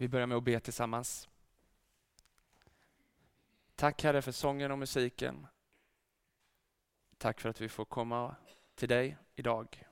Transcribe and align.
Vi 0.00 0.08
börjar 0.08 0.26
med 0.26 0.38
att 0.38 0.44
be 0.44 0.60
tillsammans. 0.60 1.28
Tack 3.74 4.02
Herre 4.02 4.22
för 4.22 4.32
sången 4.32 4.70
och 4.70 4.78
musiken. 4.78 5.46
Tack 7.18 7.40
för 7.40 7.48
att 7.48 7.60
vi 7.60 7.68
får 7.68 7.84
komma 7.84 8.36
till 8.74 8.88
dig 8.88 9.16
idag. 9.34 9.84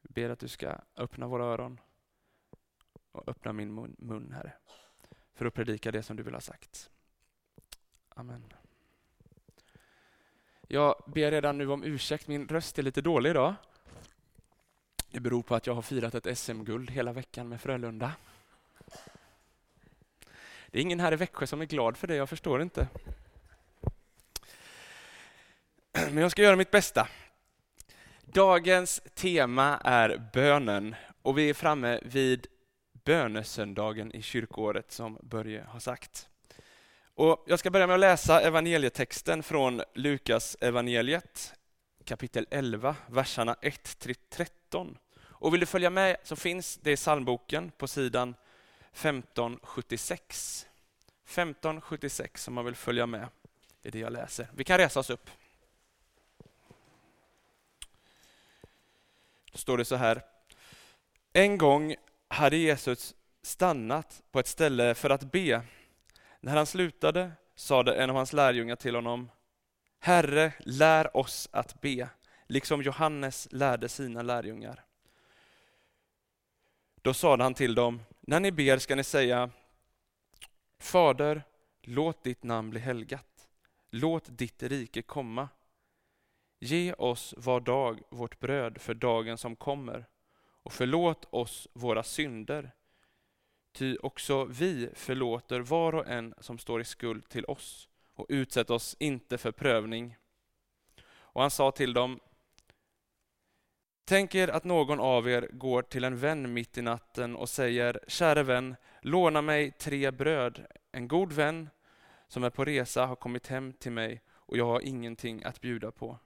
Vi 0.00 0.08
ber 0.08 0.30
att 0.30 0.38
du 0.38 0.48
ska 0.48 0.78
öppna 0.96 1.26
våra 1.26 1.44
öron 1.44 1.80
och 3.12 3.28
öppna 3.28 3.52
min 3.52 3.74
mun, 3.74 3.96
mun 3.98 4.32
Herre, 4.32 4.52
för 5.34 5.46
att 5.46 5.54
predika 5.54 5.90
det 5.90 6.02
som 6.02 6.16
du 6.16 6.22
vill 6.22 6.34
ha 6.34 6.40
sagt. 6.40 6.90
Amen. 8.08 8.52
Jag 10.68 11.04
ber 11.06 11.30
redan 11.30 11.58
nu 11.58 11.70
om 11.70 11.84
ursäkt, 11.84 12.28
min 12.28 12.48
röst 12.48 12.78
är 12.78 12.82
lite 12.82 13.00
dålig 13.00 13.30
idag. 13.30 13.54
Det 15.12 15.20
beror 15.20 15.42
på 15.42 15.54
att 15.54 15.66
jag 15.66 15.74
har 15.74 15.82
firat 15.82 16.14
ett 16.14 16.38
SM-guld 16.38 16.90
hela 16.90 17.12
veckan 17.12 17.48
med 17.48 17.60
Frölunda. 17.60 18.12
Det 20.66 20.78
är 20.78 20.82
ingen 20.82 21.00
här 21.00 21.12
i 21.12 21.16
Växjö 21.16 21.46
som 21.46 21.60
är 21.60 21.64
glad 21.64 21.96
för 21.96 22.06
det, 22.06 22.14
jag 22.14 22.28
förstår 22.28 22.62
inte. 22.62 22.88
Men 25.92 26.16
jag 26.16 26.30
ska 26.30 26.42
göra 26.42 26.56
mitt 26.56 26.70
bästa. 26.70 27.08
Dagens 28.20 29.00
tema 29.14 29.78
är 29.84 30.30
bönen 30.32 30.94
och 31.22 31.38
vi 31.38 31.50
är 31.50 31.54
framme 31.54 32.00
vid 32.02 32.46
bönesöndagen 33.04 34.12
i 34.12 34.22
kyrkåret 34.22 34.92
som 34.92 35.18
Börje 35.22 35.64
har 35.68 35.80
sagt. 35.80 36.28
Och 37.14 37.44
jag 37.46 37.58
ska 37.58 37.70
börja 37.70 37.86
med 37.86 37.94
att 37.94 38.00
läsa 38.00 38.40
evangelietexten 38.40 39.42
från 39.42 39.82
Lukas 39.94 40.56
evangeliet 40.60 41.54
kapitel 42.04 42.46
11, 42.50 42.96
verserna 43.06 43.56
1-13. 43.62 44.96
Och 45.42 45.54
vill 45.54 45.60
du 45.60 45.66
följa 45.66 45.90
med 45.90 46.16
så 46.22 46.36
finns 46.36 46.76
det 46.82 46.92
i 46.92 46.96
psalmboken 46.96 47.70
på 47.70 47.88
sidan 47.88 48.34
1576. 48.92 50.66
1576 51.24 52.48
om 52.48 52.54
man 52.54 52.64
vill 52.64 52.74
följa 52.74 53.06
med 53.06 53.28
i 53.82 53.90
det 53.90 53.98
jag 53.98 54.12
läser. 54.12 54.48
Vi 54.54 54.64
kan 54.64 54.78
resa 54.78 55.00
oss 55.00 55.10
upp. 55.10 55.30
Då 59.52 59.58
står 59.58 59.78
det 59.78 59.84
så 59.84 59.96
här. 59.96 60.22
En 61.32 61.58
gång 61.58 61.94
hade 62.28 62.56
Jesus 62.56 63.14
stannat 63.42 64.22
på 64.30 64.40
ett 64.40 64.46
ställe 64.46 64.94
för 64.94 65.10
att 65.10 65.32
be. 65.32 65.62
När 66.40 66.56
han 66.56 66.66
slutade 66.66 67.32
sade 67.54 67.94
en 67.94 68.10
av 68.10 68.16
hans 68.16 68.32
lärjungar 68.32 68.76
till 68.76 68.94
honom 68.94 69.30
Herre, 70.00 70.52
lär 70.58 71.16
oss 71.16 71.48
att 71.52 71.80
be, 71.80 72.08
liksom 72.46 72.82
Johannes 72.82 73.48
lärde 73.50 73.88
sina 73.88 74.22
lärjungar. 74.22 74.84
Då 77.02 77.14
sade 77.14 77.42
han 77.42 77.54
till 77.54 77.74
dem, 77.74 78.02
när 78.20 78.40
ni 78.40 78.52
ber 78.52 78.78
ska 78.78 78.94
ni 78.94 79.04
säga 79.04 79.50
Fader, 80.78 81.42
låt 81.82 82.24
ditt 82.24 82.42
namn 82.42 82.70
bli 82.70 82.80
helgat. 82.80 83.48
Låt 83.90 84.38
ditt 84.38 84.62
rike 84.62 85.02
komma. 85.02 85.48
Ge 86.60 86.92
oss 86.92 87.34
var 87.36 87.60
dag 87.60 88.00
vårt 88.10 88.40
bröd 88.40 88.80
för 88.80 88.94
dagen 88.94 89.38
som 89.38 89.56
kommer 89.56 90.06
och 90.62 90.72
förlåt 90.72 91.26
oss 91.30 91.68
våra 91.72 92.02
synder. 92.02 92.70
Ty 93.72 93.96
också 93.96 94.44
vi 94.44 94.90
förlåter 94.94 95.60
var 95.60 95.94
och 95.94 96.06
en 96.06 96.34
som 96.40 96.58
står 96.58 96.80
i 96.80 96.84
skuld 96.84 97.28
till 97.28 97.44
oss 97.44 97.88
och 98.14 98.26
utsätt 98.28 98.70
oss 98.70 98.96
inte 98.98 99.38
för 99.38 99.52
prövning. 99.52 100.16
Och 101.04 101.40
han 101.40 101.50
sa 101.50 101.70
till 101.70 101.92
dem, 101.92 102.20
Tänk 104.04 104.34
er 104.34 104.48
att 104.48 104.64
någon 104.64 105.00
av 105.00 105.28
er 105.28 105.48
går 105.52 105.82
till 105.82 106.04
en 106.04 106.16
vän 106.16 106.52
mitt 106.54 106.78
i 106.78 106.82
natten 106.82 107.36
och 107.36 107.48
säger, 107.48 108.00
käre 108.08 108.42
vän, 108.42 108.76
låna 109.00 109.42
mig 109.42 109.70
tre 109.70 110.10
bröd. 110.10 110.66
En 110.92 111.08
god 111.08 111.32
vän 111.32 111.70
som 112.28 112.44
är 112.44 112.50
på 112.50 112.64
resa 112.64 113.06
har 113.06 113.16
kommit 113.16 113.46
hem 113.46 113.72
till 113.72 113.92
mig 113.92 114.22
och 114.30 114.56
jag 114.56 114.66
har 114.66 114.80
ingenting 114.80 115.44
att 115.44 115.60
bjuda 115.60 115.90
på. 115.90 116.18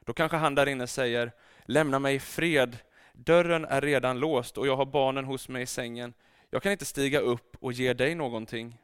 Då 0.00 0.12
kanske 0.12 0.36
han 0.36 0.54
där 0.54 0.68
inne 0.68 0.86
säger, 0.86 1.32
lämna 1.64 1.98
mig 1.98 2.14
i 2.14 2.20
fred, 2.20 2.78
dörren 3.12 3.64
är 3.64 3.80
redan 3.80 4.18
låst 4.18 4.58
och 4.58 4.66
jag 4.66 4.76
har 4.76 4.86
barnen 4.86 5.24
hos 5.24 5.48
mig 5.48 5.62
i 5.62 5.66
sängen. 5.66 6.14
Jag 6.50 6.62
kan 6.62 6.72
inte 6.72 6.84
stiga 6.84 7.20
upp 7.20 7.56
och 7.60 7.72
ge 7.72 7.92
dig 7.92 8.14
någonting. 8.14 8.80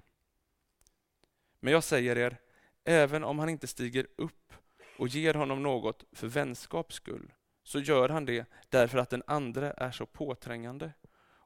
Men 1.60 1.72
jag 1.72 1.84
säger 1.84 2.18
er, 2.18 2.36
även 2.84 3.24
om 3.24 3.38
han 3.38 3.48
inte 3.48 3.66
stiger 3.66 4.06
upp 4.16 4.52
och 4.98 5.08
ger 5.08 5.34
honom 5.34 5.62
något 5.62 6.04
för 6.12 6.26
vänskaps 6.26 6.94
skull, 6.94 7.32
så 7.64 7.78
gör 7.80 8.08
han 8.08 8.24
det 8.24 8.46
därför 8.68 8.98
att 8.98 9.10
den 9.10 9.22
andra 9.26 9.72
är 9.72 9.90
så 9.90 10.06
påträngande 10.06 10.92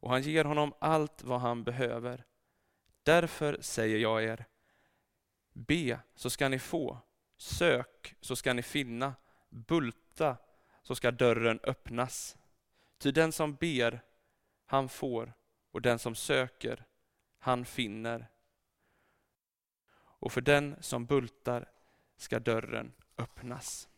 och 0.01 0.11
han 0.11 0.23
ger 0.23 0.45
honom 0.45 0.75
allt 0.79 1.23
vad 1.23 1.41
han 1.41 1.65
behöver. 1.65 2.25
Därför 3.03 3.59
säger 3.61 3.99
jag 3.99 4.25
er, 4.25 4.45
be 5.53 6.01
så 6.15 6.31
ska 6.31 6.49
ni 6.49 6.59
få, 6.59 6.99
sök 7.37 8.17
så 8.21 8.37
ska 8.37 8.53
ni 8.53 8.63
finna, 8.63 9.15
bulta 9.49 10.37
så 10.83 10.95
ska 10.95 11.11
dörren 11.11 11.61
öppnas. 11.63 12.37
Ty 12.99 13.13
den 13.13 13.33
som 13.33 13.55
ber, 13.55 14.01
han 14.67 14.89
får 14.89 15.33
och 15.71 15.83
den 15.83 15.99
som 15.99 16.15
söker, 16.15 16.87
han 17.39 17.65
finner. 17.65 18.29
Och 19.97 20.33
för 20.33 20.41
den 20.41 20.77
som 20.81 21.07
bultar 21.07 21.71
ska 22.17 22.39
dörren 22.39 22.93
öppnas. 23.19 23.89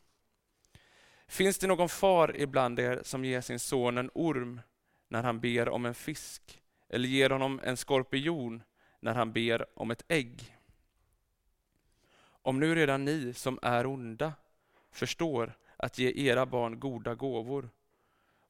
Finns 1.30 1.58
det 1.58 1.66
någon 1.66 1.88
far 1.88 2.36
ibland 2.36 2.78
er 2.78 3.00
som 3.04 3.24
ger 3.24 3.40
sin 3.40 3.58
son 3.58 3.98
en 3.98 4.10
orm 4.14 4.60
när 5.08 5.22
han 5.22 5.40
ber 5.40 5.68
om 5.68 5.86
en 5.86 5.94
fisk 5.94 6.62
eller 6.88 7.08
ger 7.08 7.30
honom 7.30 7.60
en 7.64 7.76
skorpion 7.76 8.62
när 9.00 9.14
han 9.14 9.32
ber 9.32 9.78
om 9.78 9.90
ett 9.90 10.04
ägg? 10.08 10.56
Om 12.20 12.60
nu 12.60 12.74
redan 12.74 13.04
ni 13.04 13.34
som 13.34 13.58
är 13.62 13.86
onda 13.86 14.32
förstår 14.90 15.58
att 15.76 15.98
ge 15.98 16.28
era 16.28 16.46
barn 16.46 16.80
goda 16.80 17.14
gåvor, 17.14 17.70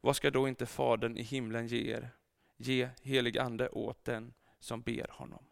vad 0.00 0.16
ska 0.16 0.30
då 0.30 0.48
inte 0.48 0.66
Fadern 0.66 1.16
i 1.16 1.22
himlen 1.22 1.66
ge 1.66 1.92
er? 1.92 2.10
Ge 2.56 2.88
helig 3.02 3.38
ande 3.38 3.68
åt 3.68 4.04
den 4.04 4.34
som 4.58 4.80
ber 4.80 5.06
honom. 5.10 5.44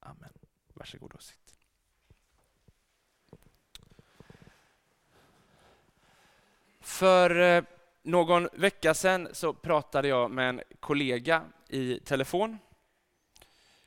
Amen. 0.00 0.32
Varsågod 0.74 1.12
och 1.12 1.22
sitt. 1.22 1.39
För 6.80 7.40
eh, 7.40 7.64
någon 8.02 8.48
vecka 8.52 8.94
sedan 8.94 9.28
så 9.32 9.52
pratade 9.52 10.08
jag 10.08 10.30
med 10.30 10.48
en 10.48 10.62
kollega 10.80 11.42
i 11.68 12.00
telefon 12.00 12.58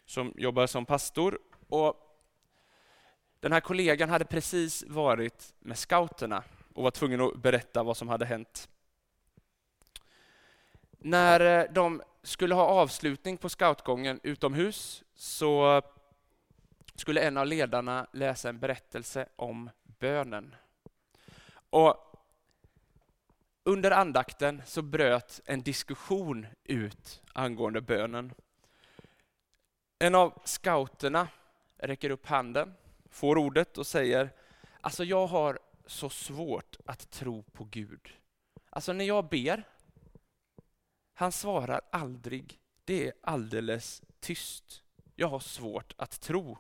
som 0.06 0.34
jobbar 0.38 0.68
som 0.68 0.86
pastor. 0.86 1.40
Och 1.68 1.96
den 3.40 3.52
här 3.52 3.60
kollegan 3.60 4.10
hade 4.10 4.26
precis 4.26 4.84
varit 4.88 5.54
med 5.60 5.78
scouterna 5.78 6.44
och 6.74 6.84
var 6.84 6.92
tvungen 6.92 7.22
att 7.22 7.36
berätta 7.36 7.84
vad 7.84 7.98
som 7.98 8.08
hade 8.08 8.26
hänt. 8.26 8.70
När 10.92 11.40
eh, 11.40 11.72
de 11.72 12.02
skulle 12.24 12.56
ha 12.56 12.66
avslutning 12.66 13.38
på 13.38 13.50
scoutgången 13.50 14.20
utomhus 14.24 15.04
så 15.16 15.82
skulle 16.96 17.22
en 17.22 17.38
av 17.38 17.48
ledarna 17.48 18.08
läsa 18.12 18.50
en 18.50 18.60
berättelse 18.60 19.26
om 19.36 19.70
bönen. 20.00 20.56
Och 21.70 22.13
under 23.64 23.92
andakten 23.92 24.62
så 24.66 24.82
bröt 24.82 25.42
en 25.46 25.62
diskussion 25.62 26.48
ut 26.64 27.22
angående 27.34 27.82
bönen. 27.82 28.34
En 30.00 30.16
av 30.16 30.42
scouterna 30.46 31.28
räcker 31.78 32.10
upp 32.10 32.26
handen, 32.26 32.74
får 33.10 33.38
ordet 33.38 33.78
och 33.78 33.88
säger, 33.88 34.30
alltså 34.82 35.04
jag 35.04 35.28
har 35.28 35.60
så 35.86 36.10
svårt 36.10 36.78
att 36.86 37.10
tro 37.10 37.44
på 37.44 37.64
Gud. 37.64 38.14
Alltså 38.70 38.94
när 38.94 39.06
jag 39.06 39.30
ber, 39.30 39.64
han 41.14 41.32
svarar 41.32 41.82
aldrig, 41.92 42.60
det 42.86 43.08
är 43.08 43.14
alldeles 43.22 44.02
tyst. 44.20 44.84
Jag 45.16 45.28
har 45.28 45.40
svårt 45.40 45.94
att 45.98 46.22
tro. 46.22 46.58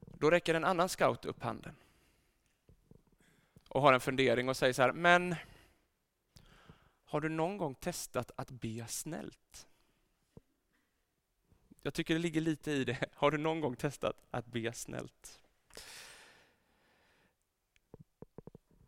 Då 0.00 0.30
räcker 0.30 0.54
en 0.54 0.64
annan 0.64 0.88
scout 0.88 1.24
upp 1.24 1.42
handen 1.42 1.74
och 3.74 3.82
har 3.82 3.92
en 3.92 4.00
fundering 4.00 4.48
och 4.48 4.56
säger 4.56 4.72
så 4.72 4.82
här, 4.82 4.92
men 4.92 5.34
har 7.04 7.20
du 7.20 7.28
någon 7.28 7.56
gång 7.56 7.74
testat 7.74 8.30
att 8.36 8.50
be 8.50 8.86
snällt? 8.88 9.66
Jag 11.82 11.94
tycker 11.94 12.14
det 12.14 12.20
ligger 12.20 12.40
lite 12.40 12.72
i 12.72 12.84
det. 12.84 12.98
Har 13.14 13.30
du 13.30 13.38
någon 13.38 13.60
gång 13.60 13.76
testat 13.76 14.16
att 14.30 14.46
be 14.46 14.72
snällt? 14.72 15.40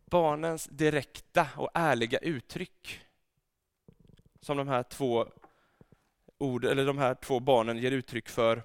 Barnens 0.04 0.64
direkta 0.64 1.48
och 1.56 1.70
ärliga 1.74 2.18
uttryck 2.18 3.00
som 4.40 4.56
de 4.56 4.68
här 4.68 4.82
två 4.82 5.28
ord, 6.38 6.64
eller 6.64 6.86
de 6.86 6.98
här 6.98 7.14
två 7.14 7.40
barnen 7.40 7.78
ger 7.78 7.92
uttryck 7.92 8.28
för 8.28 8.62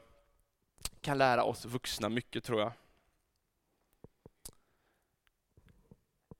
kan 1.01 1.18
lära 1.18 1.44
oss 1.44 1.65
vuxna 1.65 2.09
mycket 2.09 2.44
tror 2.44 2.59
jag. 2.59 2.71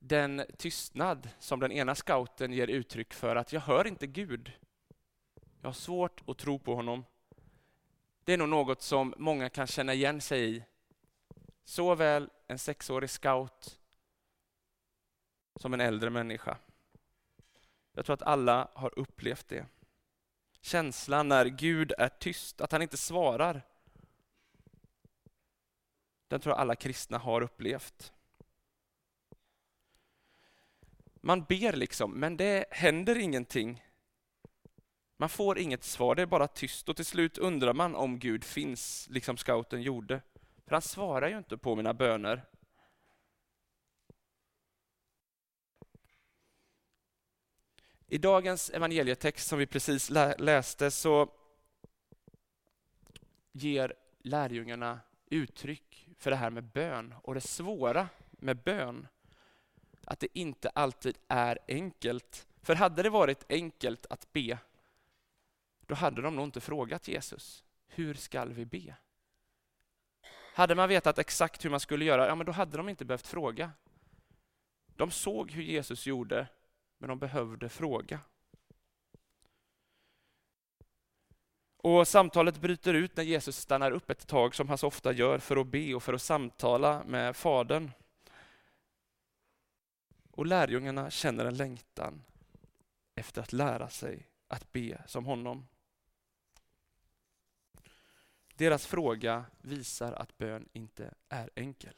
Den 0.04 0.46
tystnad 0.58 1.30
som 1.40 1.60
den 1.60 1.72
ena 1.72 1.96
scouten 1.96 2.54
ger 2.54 2.68
uttryck 2.68 3.14
för 3.14 3.36
att 3.36 3.54
jag 3.54 3.62
hör 3.62 3.88
inte 3.88 4.08
Gud. 4.08 4.52
Jag 5.62 5.68
har 5.68 5.74
svårt 5.74 6.30
att 6.30 6.38
tro 6.38 6.60
på 6.60 6.76
honom. 6.76 7.06
Det 8.24 8.34
är 8.34 8.38
nog 8.38 8.50
något 8.50 8.82
som 8.82 9.14
många 9.18 9.50
kan 9.50 9.68
känna 9.68 9.94
igen 9.94 10.22
sig 10.22 10.56
i. 10.56 10.64
Såväl 11.64 12.30
en 12.48 12.60
sexårig 12.60 13.10
scout 13.10 13.80
som 15.56 15.74
en 15.74 15.82
äldre 15.82 16.10
människa. 16.10 16.58
Jag 17.94 18.06
tror 18.06 18.14
att 18.14 18.22
alla 18.22 18.68
har 18.74 19.00
upplevt 19.00 19.48
det. 19.48 19.66
Känslan 20.62 21.28
när 21.28 21.46
Gud 21.46 21.94
är 21.98 22.10
tyst, 22.10 22.62
att 22.62 22.72
han 22.72 22.82
inte 22.82 22.98
svarar. 22.98 23.62
Den 26.28 26.42
tror 26.42 26.54
jag 26.54 26.60
alla 26.60 26.76
kristna 26.76 27.18
har 27.18 27.42
upplevt. 27.42 28.14
Man 31.22 31.44
ber 31.44 31.74
liksom, 31.74 32.12
men 32.12 32.38
det 32.38 32.66
händer 32.72 33.18
ingenting. 33.18 33.84
Man 35.18 35.30
får 35.30 35.58
inget 35.58 35.84
svar, 35.84 36.16
det 36.16 36.22
är 36.22 36.26
bara 36.26 36.48
tyst 36.48 36.90
och 36.90 36.96
till 36.96 37.06
slut 37.06 37.38
undrar 37.38 37.74
man 37.74 37.96
om 37.96 38.20
Gud 38.20 38.44
finns, 38.44 39.08
liksom 39.10 39.38
scouten 39.38 39.82
gjorde. 39.82 40.22
För 40.66 40.72
han 40.72 40.82
svarar 40.82 41.30
ju 41.30 41.38
inte 41.38 41.58
på 41.58 41.76
mina 41.76 41.94
böner. 41.94 42.46
I 48.08 48.18
dagens 48.18 48.70
evangelietext 48.70 49.48
som 49.48 49.60
vi 49.60 49.66
precis 49.66 50.10
läste 50.38 50.92
så 50.92 51.30
ger 53.52 53.94
lärjungarna 54.20 55.00
uttryck 55.26 56.10
för 56.18 56.32
det 56.32 56.38
här 56.38 56.50
med 56.50 56.64
bön 56.64 57.14
och 57.24 57.34
det 57.34 57.42
svåra 57.42 58.10
med 58.32 58.58
bön. 58.58 59.08
Att 60.06 60.20
det 60.20 60.28
inte 60.34 60.70
alltid 60.70 61.18
är 61.28 61.60
enkelt. 61.68 62.48
För 62.62 62.76
hade 62.76 63.04
det 63.04 63.10
varit 63.10 63.46
enkelt 63.50 64.06
att 64.10 64.34
be, 64.34 64.58
då 65.86 65.96
hade 65.96 66.22
de 66.22 66.36
nog 66.36 66.46
inte 66.46 66.62
frågat 66.62 67.08
Jesus, 67.08 67.64
hur 67.88 68.14
skall 68.14 68.54
vi 68.54 68.66
be? 68.66 68.96
Hade 70.54 70.76
man 70.76 70.90
vetat 70.90 71.20
exakt 71.20 71.66
hur 71.66 71.70
man 71.70 71.80
skulle 71.80 72.06
göra, 72.06 72.28
ja 72.28 72.36
men 72.36 72.46
då 72.46 72.52
hade 72.52 72.78
de 72.78 72.90
inte 72.90 73.06
behövt 73.06 73.28
fråga. 73.28 73.72
De 74.96 75.12
såg 75.12 75.52
hur 75.52 75.64
Jesus 75.64 76.06
gjorde 76.06 76.48
men 76.98 77.10
de 77.10 77.20
behövde 77.20 77.70
fråga. 77.70 78.20
Och 81.78 82.08
Samtalet 82.08 82.62
bryter 82.62 82.94
ut 82.94 83.18
när 83.18 83.24
Jesus 83.24 83.58
stannar 83.58 83.92
upp 83.92 84.10
ett 84.10 84.28
tag, 84.28 84.56
som 84.56 84.70
han 84.70 84.78
så 84.78 84.88
ofta 84.88 85.12
gör, 85.12 85.40
för 85.40 85.58
att 85.58 85.68
be 85.68 85.94
och 85.94 86.04
för 86.04 86.14
att 86.14 86.22
samtala 86.22 87.04
med 87.04 87.36
Fadern. 87.36 87.92
Och 90.42 90.48
lärjungarna 90.48 91.10
känner 91.10 91.46
en 91.46 91.58
längtan 91.58 92.24
efter 93.16 93.42
att 93.42 93.54
lära 93.54 93.90
sig 93.90 94.28
att 94.48 94.72
be 94.72 95.02
som 95.08 95.26
honom. 95.26 95.68
Deras 98.56 98.88
fråga 98.88 99.46
visar 99.62 100.14
att 100.14 100.38
bön 100.38 100.70
inte 100.74 101.14
är 101.30 101.50
enkel. 101.56 101.96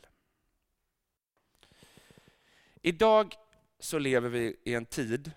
Idag 2.82 3.36
så 3.80 4.00
lever 4.00 4.30
vi 4.30 4.60
i 4.64 4.74
en 4.74 4.86
tid 4.86 5.32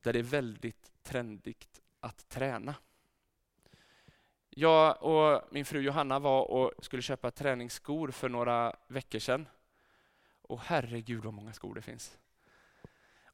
där 0.00 0.12
det 0.12 0.18
är 0.18 0.22
väldigt 0.22 0.92
trendigt 1.02 1.80
att 2.00 2.28
träna. 2.28 2.74
Jag 4.50 5.02
och 5.02 5.42
min 5.52 5.64
fru 5.64 5.80
Johanna 5.80 6.18
var 6.18 6.50
och 6.50 6.84
skulle 6.84 7.02
köpa 7.02 7.30
träningsskor 7.30 8.10
för 8.10 8.28
några 8.28 8.76
veckor 8.86 9.18
sedan. 9.18 9.46
Och 10.42 10.60
herregud 10.60 11.24
vad 11.24 11.34
många 11.34 11.52
skor 11.52 11.74
det 11.74 11.82
finns. 11.82 12.18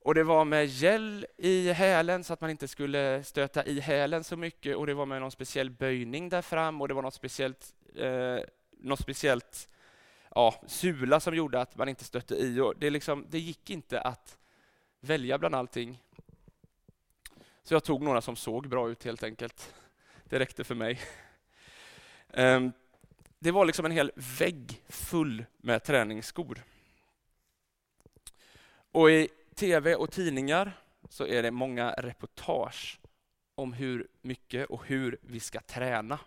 Och 0.00 0.14
det 0.14 0.25
var 0.25 0.44
med 0.44 0.66
gel 0.66 1.26
i 1.37 1.72
hälen 1.72 2.25
så 2.25 2.32
att 2.32 2.40
man 2.40 2.50
inte 2.50 2.69
skulle 2.69 3.25
stöta 3.25 3.64
i 3.64 3.81
hälen 3.81 4.25
så 4.25 4.37
mycket 4.37 4.76
och 4.76 4.87
det 4.87 4.94
var 4.94 5.06
med 5.06 5.20
någon 5.20 5.31
speciell 5.31 5.70
böjning 5.70 6.28
där 6.28 6.43
fram 6.43 6.81
och 6.81 6.88
det 6.88 6.94
var 6.94 7.02
något 7.02 7.14
speciellt, 7.14 7.75
eh, 7.94 8.38
något 8.70 9.00
speciellt 9.00 9.69
ja, 10.34 10.62
sula 10.66 11.20
som 11.20 11.34
gjorde 11.34 11.60
att 11.60 11.76
man 11.76 11.88
inte 11.88 12.05
stötte 12.05 12.34
i. 12.34 12.60
Och 12.60 12.75
det, 12.78 12.90
liksom, 12.90 13.26
det 13.28 13.38
gick 13.38 13.70
inte 13.70 14.00
att 14.00 14.38
välja 15.00 15.38
bland 15.38 15.55
allting. 15.55 16.02
Så 17.62 17.75
jag 17.75 17.84
tog 17.84 18.02
några 18.02 18.20
som 18.20 18.37
såg 18.37 18.69
bra 18.69 18.90
ut 18.90 19.05
helt 19.05 19.22
enkelt. 19.22 19.75
Det 20.25 20.38
räckte 20.38 20.64
för 20.64 20.75
mig. 20.75 21.00
Ehm, 22.32 22.72
det 23.38 23.50
var 23.50 23.64
liksom 23.64 23.84
en 23.84 23.93
hel 23.93 24.12
vägg 24.14 24.82
full 24.88 25.44
med 25.56 25.84
träningsskor. 25.84 26.62
Och 28.99 29.11
i 29.11 29.29
tv 29.55 29.95
och 29.95 30.11
tidningar 30.11 30.73
så 31.09 31.27
är 31.27 31.43
det 31.43 31.50
många 31.50 31.91
reportage 31.91 33.00
om 33.55 33.73
hur 33.73 34.09
mycket 34.23 34.71
och 34.71 34.87
hur 34.87 35.19
vi 35.23 35.41
ska 35.41 35.61
träna 35.61 36.19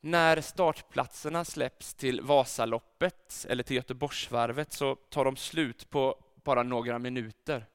när 0.00 0.40
startplatserna 0.40 1.44
släpps 1.44 1.94
till 1.94 2.20
Vasaloppet 2.20 3.46
eller 3.48 3.62
till 3.62 3.76
Göteborgsvarvet 3.76 4.72
så 4.72 4.94
tar 4.94 5.24
de 5.24 5.36
slut 5.36 5.90
på 5.90 6.24
bara 6.34 6.62
några 6.62 6.98
minuter. 6.98 7.66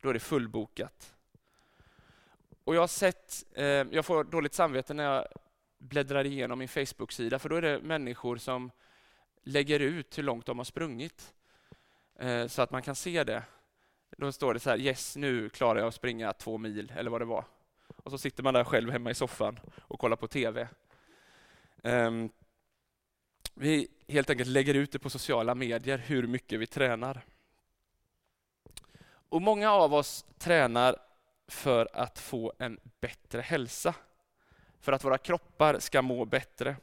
Då 0.00 0.08
är 0.08 0.14
det 0.14 0.20
fullbokat. 0.20 1.14
Och 2.64 2.74
jag 2.74 2.80
har 2.80 2.88
sett, 2.88 3.44
eh, 3.54 3.64
jag 3.64 4.06
får 4.06 4.24
dåligt 4.24 4.54
samvete 4.54 4.94
när 4.94 5.04
jag 5.04 5.26
bläddrar 5.78 6.24
igenom 6.24 6.58
min 6.58 6.68
Facebook-sida 6.68 7.38
för 7.38 7.48
då 7.48 7.56
är 7.56 7.62
det 7.62 7.80
människor 7.80 8.36
som 8.36 8.70
lägger 9.42 9.80
ut 9.80 10.18
hur 10.18 10.22
långt 10.22 10.46
de 10.46 10.58
har 10.58 10.64
sprungit 10.64 11.34
Eh, 12.18 12.46
så 12.46 12.62
att 12.62 12.70
man 12.70 12.82
kan 12.82 12.94
se 12.94 13.24
det. 13.24 13.42
Då 14.16 14.32
står 14.32 14.54
det 14.54 14.60
så 14.60 14.70
här, 14.70 14.78
yes 14.78 15.16
nu 15.16 15.48
klarar 15.48 15.78
jag 15.78 15.88
att 15.88 15.94
springa 15.94 16.32
två 16.32 16.58
mil 16.58 16.92
eller 16.96 17.10
vad 17.10 17.20
det 17.20 17.24
var. 17.24 17.44
Och 17.96 18.10
så 18.10 18.18
sitter 18.18 18.42
man 18.42 18.54
där 18.54 18.64
själv 18.64 18.90
hemma 18.90 19.10
i 19.10 19.14
soffan 19.14 19.60
och 19.80 20.00
kollar 20.00 20.16
på 20.16 20.28
TV. 20.28 20.62
Um, 20.62 20.68
ehm, 21.92 22.30
vi 23.54 23.88
helt 24.08 24.30
enkelt 24.30 24.48
lägger 24.48 24.74
ut 24.74 24.92
det 24.92 24.98
på 24.98 25.10
sociala 25.10 25.54
medier 25.54 25.98
hur 25.98 26.26
mycket 26.26 26.60
vi 26.60 26.66
tränar. 26.66 27.24
Och 29.28 29.42
Många 29.42 29.72
av 29.72 29.94
oss 29.94 30.24
tränar 30.38 30.96
för 31.48 31.88
att 31.92 32.18
få 32.18 32.52
en 32.58 32.80
bättre 33.00 33.40
hälsa. 33.40 33.94
För 34.80 34.92
att 34.92 35.04
våra 35.04 35.18
kroppar 35.18 35.78
ska 35.78 36.02
må 36.02 36.24
bättre. 36.24 36.76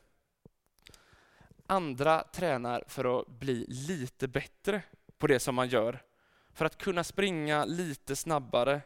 Andra 1.67 2.23
tränar 2.23 2.83
för 2.87 3.19
att 3.19 3.27
bli 3.27 3.65
lite 3.67 4.27
bättre 4.27 4.81
på 5.19 5.27
det 5.27 5.39
som 5.39 5.55
man 5.55 5.67
gör. 5.67 6.03
För 6.51 6.65
att 6.65 6.77
kunna 6.77 7.03
springa 7.03 7.65
lite 7.65 8.15
snabbare. 8.15 8.81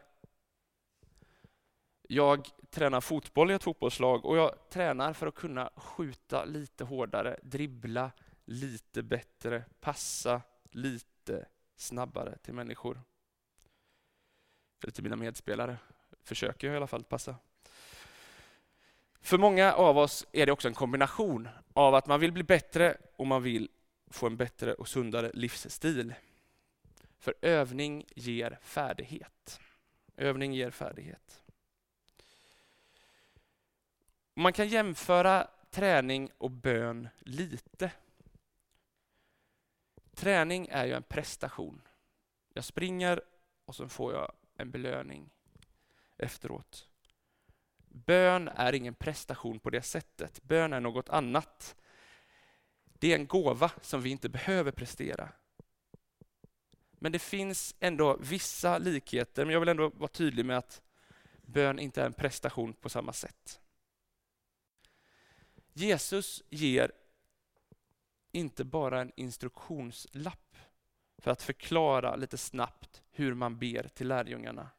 Jag 2.08 2.48
tränar 2.70 3.00
fotboll 3.00 3.50
i 3.50 3.54
ett 3.54 3.62
fotbollslag 3.62 4.24
och 4.24 4.36
jag 4.36 4.68
tränar 4.70 5.12
för 5.12 5.26
att 5.26 5.34
kunna 5.34 5.70
skjuta 5.76 6.44
lite 6.44 6.84
hårdare, 6.84 7.40
dribbla 7.42 8.10
lite 8.44 9.02
bättre, 9.02 9.64
passa 9.80 10.42
lite 10.70 11.46
snabbare 11.76 12.38
till 12.38 12.54
människor. 12.54 13.02
Eller 14.82 14.92
till 14.92 15.04
mina 15.04 15.16
medspelare. 15.16 15.76
Försöker 16.22 16.66
jag 16.66 16.74
i 16.74 16.76
alla 16.76 16.86
fall 16.86 17.04
passa. 17.04 17.36
För 19.20 19.38
många 19.38 19.72
av 19.72 19.98
oss 19.98 20.26
är 20.32 20.46
det 20.46 20.52
också 20.52 20.68
en 20.68 20.74
kombination 20.74 21.48
av 21.72 21.94
att 21.94 22.06
man 22.06 22.20
vill 22.20 22.32
bli 22.32 22.42
bättre 22.42 22.96
och 23.16 23.26
man 23.26 23.42
vill 23.42 23.68
få 24.06 24.26
en 24.26 24.36
bättre 24.36 24.74
och 24.74 24.88
sundare 24.88 25.30
livsstil. 25.34 26.14
För 27.18 27.34
övning 27.42 28.06
ger 28.14 28.58
färdighet. 28.62 29.60
Övning 30.16 30.52
ger 30.52 30.70
färdighet. 30.70 31.42
Man 34.34 34.52
kan 34.52 34.68
jämföra 34.68 35.50
träning 35.70 36.30
och 36.38 36.50
bön 36.50 37.08
lite. 37.18 37.92
Träning 40.14 40.68
är 40.70 40.84
ju 40.84 40.92
en 40.92 41.02
prestation. 41.02 41.82
Jag 42.52 42.64
springer 42.64 43.22
och 43.64 43.74
så 43.74 43.88
får 43.88 44.12
jag 44.12 44.32
en 44.56 44.70
belöning 44.70 45.30
efteråt. 46.16 46.88
Bön 47.88 48.48
är 48.48 48.72
ingen 48.72 48.94
prestation 48.94 49.60
på 49.60 49.70
det 49.70 49.82
sättet. 49.82 50.42
Bön 50.42 50.72
är 50.72 50.80
något 50.80 51.08
annat. 51.08 51.76
Det 53.04 53.12
är 53.12 53.18
en 53.18 53.26
gåva 53.26 53.70
som 53.80 54.02
vi 54.02 54.10
inte 54.10 54.28
behöver 54.28 54.72
prestera. 54.72 55.28
Men 56.92 57.12
det 57.12 57.18
finns 57.18 57.74
ändå 57.80 58.16
vissa 58.16 58.78
likheter, 58.78 59.44
men 59.44 59.52
jag 59.52 59.60
vill 59.60 59.68
ändå 59.68 59.88
vara 59.88 60.08
tydlig 60.08 60.46
med 60.46 60.58
att 60.58 60.82
bön 61.42 61.78
inte 61.78 62.02
är 62.02 62.06
en 62.06 62.12
prestation 62.12 62.72
på 62.72 62.88
samma 62.88 63.12
sätt. 63.12 63.60
Jesus 65.72 66.42
ger 66.50 66.92
inte 68.32 68.64
bara 68.64 69.00
en 69.00 69.12
instruktionslapp 69.16 70.56
för 71.18 71.30
att 71.30 71.42
förklara 71.42 72.16
lite 72.16 72.38
snabbt 72.38 73.02
hur 73.10 73.34
man 73.34 73.58
ber 73.58 73.88
till 73.88 74.08
lärjungarna. 74.08 74.70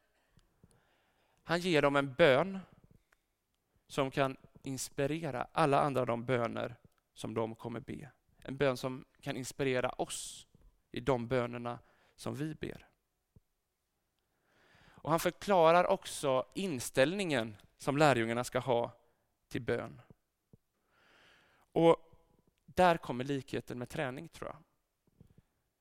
Han 1.42 1.60
ger 1.60 1.82
dem 1.82 1.96
en 1.96 2.14
bön 2.14 2.58
som 3.86 4.10
kan 4.10 4.36
inspirera 4.62 5.48
alla 5.52 5.80
andra 5.80 6.04
de 6.04 6.24
böner 6.24 6.76
som 7.16 7.34
de 7.34 7.54
kommer 7.54 7.80
be. 7.80 8.10
En 8.38 8.56
bön 8.56 8.76
som 8.76 9.04
kan 9.20 9.36
inspirera 9.36 9.88
oss 9.88 10.46
i 10.92 11.00
de 11.00 11.28
bönerna 11.28 11.78
som 12.16 12.34
vi 12.34 12.54
ber. 12.54 12.88
Och 14.84 15.10
han 15.10 15.20
förklarar 15.20 15.86
också 15.86 16.46
inställningen 16.54 17.56
som 17.78 17.98
lärjungarna 17.98 18.44
ska 18.44 18.58
ha 18.58 18.92
till 19.48 19.62
bön. 19.62 20.00
Och 21.72 21.96
där 22.66 22.96
kommer 22.96 23.24
likheten 23.24 23.78
med 23.78 23.88
träning 23.88 24.28
tror 24.28 24.50
jag. 24.50 24.62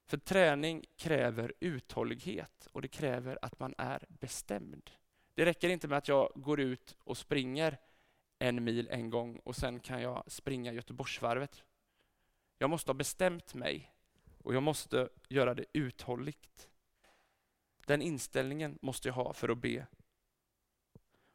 För 0.06 0.18
träning 0.18 0.86
kräver 0.96 1.54
uthållighet 1.60 2.68
och 2.72 2.82
det 2.82 2.88
kräver 2.88 3.40
att 3.42 3.60
man 3.60 3.76
är 3.78 4.06
bestämd. 4.10 4.92
Det 5.34 5.46
räcker 5.46 5.70
inte 5.70 5.88
med 5.88 5.98
att 5.98 6.08
jag 6.08 6.32
går 6.36 6.60
ut 6.60 6.96
och 7.04 7.18
springer 7.18 7.78
en 8.40 8.64
mil 8.64 8.88
en 8.92 9.10
gång 9.10 9.40
och 9.44 9.56
sen 9.56 9.80
kan 9.80 10.02
jag 10.02 10.24
springa 10.28 10.74
Göteborgsvarvet. 10.74 11.64
Jag 12.58 12.70
måste 12.70 12.90
ha 12.90 12.94
bestämt 12.94 13.54
mig 13.54 13.92
och 14.44 14.56
jag 14.56 14.64
måste 14.64 15.10
göra 15.30 15.54
det 15.54 15.66
uthålligt. 15.74 16.70
Den 17.86 18.02
inställningen 18.02 18.80
måste 18.82 19.08
jag 19.08 19.16
ha 19.16 19.34
för 19.34 19.50
att 19.50 19.58
be. 19.58 19.88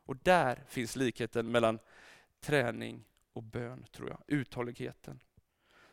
Och 0.05 0.17
där 0.17 0.65
finns 0.69 0.97
likheten 0.97 1.51
mellan 1.51 1.79
träning 2.41 3.05
och 3.33 3.43
bön, 3.43 3.87
tror 3.93 4.09
jag. 4.09 4.23
Uthålligheten. 4.27 5.23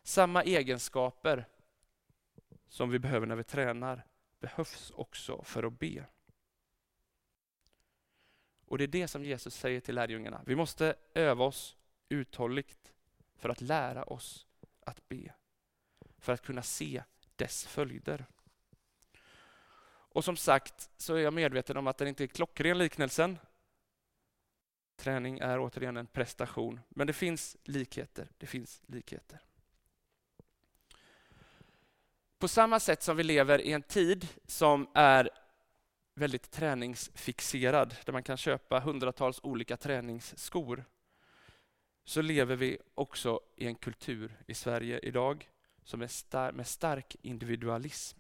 Samma 0.04 0.44
egenskaper 0.44 1.46
som 2.68 2.90
vi 2.90 3.00
behöver 3.00 3.28
när 3.28 3.36
vi 3.36 3.44
tränar 3.44 4.06
behövs 4.40 4.92
också 4.92 5.44
för 5.44 5.64
att 5.64 5.80
be. 5.80 6.06
Och 8.68 8.78
det 8.78 8.84
är 8.84 8.88
det 8.88 9.08
som 9.08 9.24
Jesus 9.24 9.56
säger 9.56 9.80
till 9.80 9.96
lärjungarna. 9.96 10.42
Vi 10.46 10.56
måste 10.56 10.96
öva 11.14 11.46
oss 11.46 11.78
uthålligt 12.10 12.94
för 13.36 13.50
att 13.50 13.62
lära 13.62 14.04
oss 14.04 14.46
att 14.86 15.10
be. 15.10 15.34
För 16.18 16.34
att 16.34 16.42
kunna 16.42 16.64
se 16.64 17.04
dess 17.36 17.66
följder. 17.66 18.26
Och 20.18 20.24
som 20.24 20.38
sagt 20.38 20.90
så 20.98 21.16
är 21.16 21.20
jag 21.20 21.34
medveten 21.34 21.78
om 21.78 21.88
att 21.88 21.98
den 21.98 22.08
inte 22.08 22.24
är 22.24 22.28
klockren 22.28 22.78
liknelsen. 22.78 23.38
Träning 24.96 25.40
är 25.40 25.60
återigen 25.60 25.98
en 25.98 26.08
prestation, 26.08 26.80
men 26.90 27.08
det 27.08 27.14
finns 27.14 27.58
likheter. 27.64 28.28
Det 28.38 28.48
finns 28.48 28.82
likheter. 28.86 29.40
På 32.40 32.48
samma 32.48 32.80
sätt 32.80 33.04
som 33.04 33.18
vi 33.18 33.24
lever 33.24 33.62
i 33.62 33.72
en 33.72 33.84
tid 33.84 34.28
som 34.46 34.90
är 34.94 35.30
väldigt 36.18 36.52
träningsfixerad, 36.52 37.96
där 38.06 38.14
man 38.14 38.24
kan 38.24 38.38
köpa 38.38 38.80
hundratals 38.80 39.40
olika 39.44 39.78
träningsskor, 39.78 40.86
så 42.06 42.22
lever 42.22 42.56
vi 42.56 42.78
också 42.96 43.40
i 43.56 43.68
en 43.68 43.76
kultur 43.76 44.38
i 44.48 44.54
Sverige 44.54 45.00
idag 45.00 45.50
som 45.84 46.02
är 46.02 46.08
star 46.08 46.52
med 46.52 46.68
stark 46.68 47.16
individualism. 47.22 48.20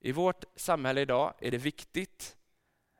I 0.00 0.12
vårt 0.12 0.44
samhälle 0.56 1.00
idag 1.00 1.34
är 1.38 1.50
det 1.50 1.58
viktigt 1.58 2.36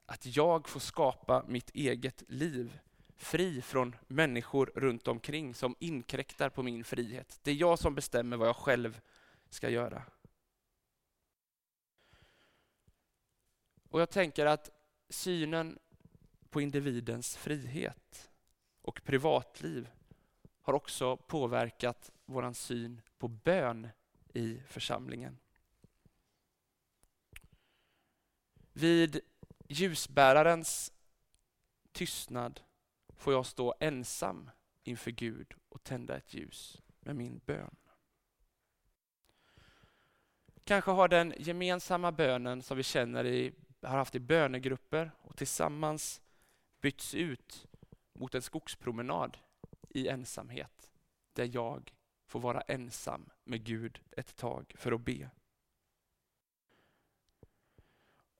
att 0.06 0.36
jag 0.36 0.68
får 0.68 0.80
skapa 0.80 1.44
mitt 1.48 1.70
eget 1.70 2.22
liv 2.28 2.78
fri 3.16 3.62
från 3.62 3.96
människor 4.06 4.72
runt 4.74 5.08
omkring 5.08 5.54
som 5.54 5.76
inkräktar 5.78 6.48
på 6.48 6.62
min 6.62 6.84
frihet. 6.84 7.40
Det 7.42 7.50
är 7.50 7.54
jag 7.54 7.78
som 7.78 7.94
bestämmer 7.94 8.36
vad 8.36 8.48
jag 8.48 8.56
själv 8.56 9.00
ska 9.50 9.68
göra. 9.68 10.02
Och 13.92 14.00
jag 14.00 14.10
tänker 14.10 14.46
att 14.46 14.70
synen 15.08 15.78
på 16.50 16.60
individens 16.60 17.36
frihet 17.36 18.30
och 18.82 19.04
privatliv 19.04 19.90
har 20.60 20.74
också 20.74 21.16
påverkat 21.16 22.10
vår 22.24 22.52
syn 22.52 23.02
på 23.18 23.28
bön 23.28 23.88
i 24.34 24.60
församlingen. 24.66 25.38
Vid 28.72 29.20
ljusbärarens 29.68 30.92
tystnad 31.92 32.60
får 33.16 33.32
jag 33.32 33.46
stå 33.46 33.74
ensam 33.80 34.50
inför 34.82 35.10
Gud 35.10 35.54
och 35.68 35.82
tända 35.82 36.16
ett 36.16 36.34
ljus 36.34 36.82
med 37.00 37.16
min 37.16 37.40
bön. 37.46 37.76
Kanske 40.64 40.90
har 40.90 41.08
den 41.08 41.34
gemensamma 41.38 42.12
bönen 42.12 42.62
som 42.62 42.76
vi 42.76 42.82
känner 42.82 43.24
i, 43.24 43.52
har 43.88 43.98
haft 43.98 44.14
i 44.14 44.20
bönegrupper 44.20 45.10
och 45.22 45.36
tillsammans 45.36 46.22
bytts 46.80 47.14
ut 47.14 47.66
mot 48.12 48.34
en 48.34 48.42
skogspromenad 48.42 49.38
i 49.88 50.08
ensamhet 50.08 50.90
där 51.32 51.50
jag 51.52 51.92
får 52.26 52.40
vara 52.40 52.60
ensam 52.60 53.30
med 53.44 53.64
Gud 53.64 54.00
ett 54.10 54.36
tag 54.36 54.72
för 54.76 54.92
att 54.92 55.00
be. 55.00 55.30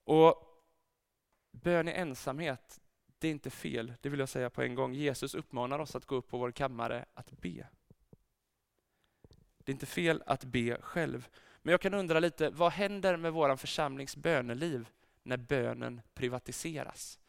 Och 0.04 0.48
Bön 1.52 1.88
i 1.88 1.92
ensamhet, 1.92 2.80
det 3.18 3.28
är 3.28 3.32
inte 3.32 3.50
fel, 3.50 3.94
det 4.00 4.08
vill 4.08 4.20
jag 4.20 4.28
säga 4.28 4.50
på 4.50 4.62
en 4.62 4.74
gång. 4.74 4.94
Jesus 4.94 5.34
uppmanar 5.34 5.78
oss 5.78 5.96
att 5.96 6.06
gå 6.06 6.14
upp 6.14 6.28
på 6.28 6.38
vår 6.38 6.52
kammare 6.52 7.04
att 7.14 7.30
be. 7.30 7.68
Det 9.58 9.70
är 9.70 9.74
inte 9.74 9.86
fel 9.86 10.22
att 10.26 10.44
be 10.44 10.78
själv. 10.80 11.28
Men 11.62 11.72
jag 11.72 11.80
kan 11.80 11.94
undra 11.94 12.20
lite, 12.20 12.50
vad 12.50 12.72
händer 12.72 13.16
med 13.16 13.32
vår 13.32 13.56
församlings 13.56 14.16
böneliv 14.16 14.88
när 15.22 15.36
bönen 15.36 16.00
privatiseras? 16.14 17.20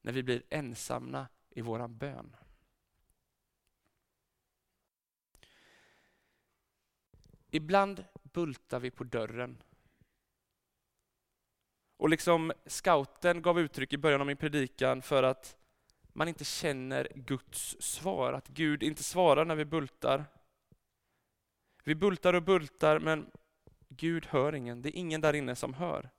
När 0.00 0.12
vi 0.12 0.22
blir 0.22 0.42
ensamma 0.50 1.26
i 1.50 1.60
våran 1.60 1.98
bön? 1.98 2.36
Ibland 7.50 8.04
bultar 8.22 8.80
vi 8.80 8.90
på 8.90 9.04
dörren. 9.04 9.62
Och 11.96 12.08
liksom 12.08 12.52
scouten 12.66 13.42
gav 13.42 13.60
uttryck 13.60 13.92
i 13.92 13.98
början 13.98 14.20
av 14.20 14.26
min 14.26 14.36
predikan 14.36 15.02
för 15.02 15.22
att 15.22 15.56
man 16.12 16.28
inte 16.28 16.44
känner 16.44 17.08
Guds 17.14 17.76
svar, 17.80 18.32
att 18.32 18.48
Gud 18.48 18.82
inte 18.82 19.02
svarar 19.02 19.44
när 19.44 19.56
vi 19.56 19.64
bultar. 19.64 20.24
Vi 21.84 21.94
bultar 21.94 22.34
och 22.34 22.42
bultar 22.42 22.98
men 22.98 23.30
Gud 23.88 24.26
hör 24.26 24.54
ingen, 24.54 24.82
det 24.82 24.88
är 24.88 24.98
ingen 24.98 25.20
där 25.20 25.32
inne 25.32 25.56
som 25.56 25.74
hör. 25.74 26.10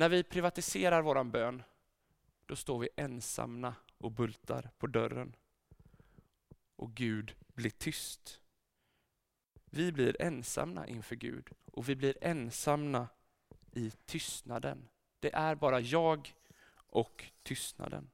När 0.00 0.08
vi 0.08 0.22
privatiserar 0.22 1.02
våran 1.02 1.30
bön, 1.30 1.62
då 2.46 2.56
står 2.56 2.78
vi 2.78 2.88
ensamma 2.96 3.74
och 3.98 4.12
bultar 4.12 4.70
på 4.78 4.86
dörren. 4.86 5.36
Och 6.76 6.94
Gud 6.94 7.34
blir 7.54 7.70
tyst. 7.70 8.40
Vi 9.64 9.92
blir 9.92 10.22
ensamma 10.22 10.86
inför 10.86 11.16
Gud 11.16 11.50
och 11.64 11.88
vi 11.88 11.96
blir 11.96 12.16
ensamma 12.20 13.08
i 13.72 13.90
tystnaden. 14.06 14.88
Det 15.18 15.34
är 15.34 15.54
bara 15.54 15.80
jag 15.80 16.34
och 16.74 17.24
tystnaden. 17.42 18.10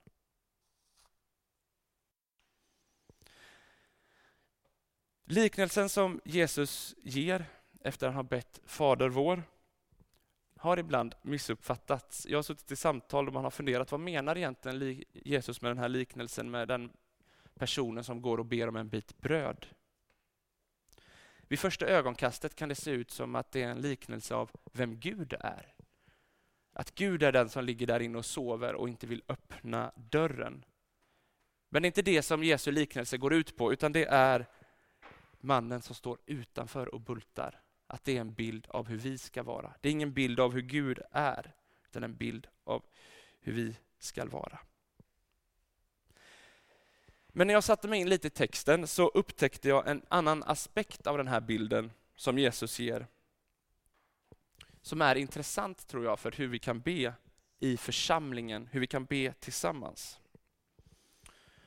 Liknelsen 5.25 5.89
som 5.89 6.21
Jesus 6.25 6.95
ger 7.03 7.47
efter 7.81 8.07
att 8.07 8.15
han 8.15 8.25
har 8.25 8.31
bett 8.31 8.61
Fader 8.65 9.09
vår 9.09 9.43
har 10.57 10.77
ibland 10.77 11.15
missuppfattats. 11.23 12.27
Jag 12.27 12.39
har 12.39 12.43
suttit 12.43 12.73
i 12.73 12.77
samtal 12.77 13.27
och 13.27 13.35
man 13.35 13.45
har 13.45 13.51
funderat, 13.51 13.93
vad 13.93 14.01
menar 14.01 14.37
egentligen 14.37 15.05
Jesus 15.13 15.61
med 15.61 15.71
den 15.71 15.79
här 15.79 15.89
liknelsen 15.89 16.51
med 16.51 16.69
den 16.69 16.93
personen 17.55 18.05
som 18.05 18.23
går 18.23 18.39
och 18.39 18.47
ber 18.47 18.69
om 18.69 18.77
en 18.77 18.89
bit 18.89 19.19
bröd? 19.19 19.67
Vid 21.49 21.59
första 21.59 21.87
ögonkastet 21.87 22.55
kan 22.55 22.69
det 22.69 22.75
se 22.75 22.91
ut 22.91 23.11
som 23.11 23.35
att 23.35 23.53
det 23.53 23.63
är 23.63 23.69
en 23.69 23.81
liknelse 23.81 24.35
av 24.35 24.51
vem 24.73 25.01
Gud 25.01 25.35
är. 25.41 25.75
Att 26.73 26.95
Gud 26.95 27.23
är 27.23 27.33
den 27.33 27.49
som 27.49 27.65
ligger 27.65 27.87
där 27.87 28.01
inne 28.01 28.19
och 28.19 28.27
sover 28.27 28.75
och 28.75 28.89
inte 28.89 29.07
vill 29.07 29.23
öppna 29.29 29.93
dörren. 29.97 30.65
Men 31.69 31.83
det 31.83 31.87
är 31.87 31.91
inte 31.91 32.03
det 32.03 32.23
som 32.23 32.45
Jesu 32.45 32.71
liknelse 32.71 33.17
går 33.17 33.35
ut 33.35 33.57
på, 33.57 33.73
utan 33.73 33.93
det 33.93 34.05
är 34.05 34.47
mannen 35.41 35.83
som 35.83 35.95
står 35.95 36.19
utanför 36.27 36.95
och 36.95 37.01
bultar. 37.01 37.61
Att 37.87 38.05
det 38.05 38.17
är 38.17 38.21
en 38.21 38.35
bild 38.35 38.67
av 38.69 38.89
hur 38.89 38.97
vi 38.97 39.19
ska 39.19 39.43
vara. 39.43 39.75
Det 39.81 39.89
är 39.89 39.93
ingen 39.93 40.13
bild 40.13 40.41
av 40.41 40.53
hur 40.53 40.63
Gud 40.63 40.99
är, 41.11 41.55
utan 41.85 42.05
en 42.05 42.17
bild 42.17 42.47
av 42.65 42.85
hur 43.41 43.53
vi 43.53 43.77
ska 43.99 44.27
vara. 44.27 44.59
Men 47.29 47.47
när 47.47 47.55
jag 47.55 47.65
satte 47.65 47.89
mig 47.89 48.01
in 48.01 48.09
lite 48.09 48.27
i 48.27 48.31
texten 48.31 48.87
så 48.87 49.09
upptäckte 49.09 49.69
jag 49.69 49.89
en 49.89 50.03
annan 50.09 50.43
aspekt 50.43 51.07
av 51.07 51.17
den 51.19 51.29
här 51.29 51.41
bilden 51.41 51.93
som 52.15 52.39
Jesus 52.39 52.79
ger. 52.79 53.07
Som 54.83 55.03
är 55.03 55.15
intressant 55.15 55.87
tror 55.87 56.05
jag 56.05 56.21
för 56.21 56.33
hur 56.33 56.47
vi 56.47 56.59
kan 56.59 56.81
be 56.81 57.15
i 57.59 57.77
församlingen, 57.77 58.67
hur 58.67 58.81
vi 58.81 58.87
kan 58.87 59.05
be 59.05 59.33
tillsammans. 59.33 60.19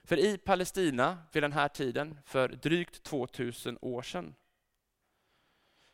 För 0.03 0.17
i 0.17 0.37
Palestina 0.37 1.17
vid 1.31 1.43
den 1.43 1.53
här 1.53 1.67
tiden, 1.67 2.19
för 2.25 2.49
drygt 2.49 3.03
2000 3.03 3.77
år 3.81 4.01
sedan, 4.01 4.35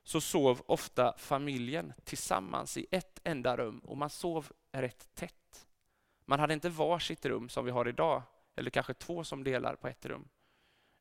så 0.05 0.21
sov 0.21 0.61
ofta 0.65 1.13
familjen 1.17 1.93
tillsammans 2.03 2.77
i 2.77 2.87
ett 2.91 3.19
enda 3.23 3.57
rum 3.57 3.79
och 3.79 3.97
man 3.97 4.09
sov 4.09 4.51
rätt 4.71 5.15
tätt. 5.15 5.67
Man 6.25 6.39
hade 6.39 6.53
inte 6.53 6.69
varsitt 6.69 7.25
rum 7.25 7.49
som 7.49 7.65
vi 7.65 7.71
har 7.71 7.87
idag, 7.87 8.23
eller 8.55 8.69
kanske 8.69 8.93
två 8.93 9.23
som 9.23 9.43
delar 9.43 9.75
på 9.75 9.87
ett 9.87 10.05
rum. 10.05 10.27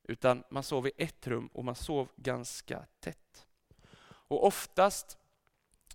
Utan 0.03 0.45
man 0.51 0.63
sov 0.63 0.87
i 0.87 0.93
ett 0.97 1.27
rum 1.27 1.47
och 1.47 1.65
man 1.65 1.75
sov 1.75 2.09
ganska 2.17 2.87
tätt. 3.01 3.47
Och 4.07 4.47
oftast 4.47 5.19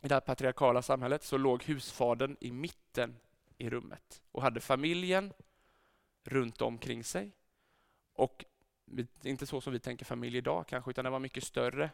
i 0.01 0.07
det 0.07 0.15
här 0.15 0.21
patriarkala 0.21 0.81
samhället 0.81 1.23
så 1.23 1.37
låg 1.37 1.63
husfadern 1.63 2.37
i 2.39 2.51
mitten 2.51 3.17
i 3.57 3.69
rummet 3.69 4.21
och 4.31 4.41
hade 4.41 4.59
familjen 4.59 5.33
runt 6.23 6.61
omkring 6.61 7.03
sig. 7.03 7.31
Och 8.13 8.45
inte 9.23 9.47
så 9.47 9.61
som 9.61 9.73
vi 9.73 9.79
tänker 9.79 10.05
familj 10.05 10.37
idag 10.37 10.67
kanske, 10.67 10.91
utan 10.91 11.03
den 11.03 11.11
var 11.11 11.19
mycket 11.19 11.43
större. 11.43 11.89